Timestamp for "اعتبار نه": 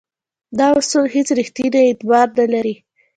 1.87-2.45